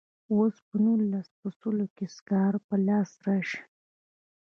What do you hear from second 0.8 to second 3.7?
نو سل په سلو کې سکاره په لاس راشي.